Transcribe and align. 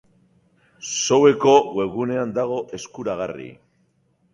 Show-eko 0.93 1.55
webgunean 1.77 2.35
dago 2.41 2.61
eskuragarri. 2.79 3.51